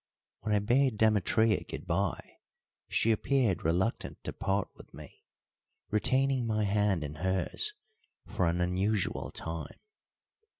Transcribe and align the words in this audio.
When 0.39 0.55
I 0.55 0.57
bade 0.57 0.97
Demetria 0.97 1.63
good 1.63 1.85
bye 1.85 2.37
she 2.87 3.11
appeared 3.11 3.63
reluctant 3.63 4.23
to 4.23 4.33
part 4.33 4.67
with 4.75 4.95
me, 4.95 5.23
retaining 5.91 6.47
my 6.47 6.63
hand 6.63 7.03
in 7.03 7.13
hers 7.21 7.75
for 8.25 8.47
an 8.47 8.61
unusual 8.61 9.29
time. 9.29 9.79